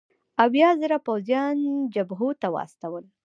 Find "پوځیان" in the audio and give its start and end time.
1.07-1.57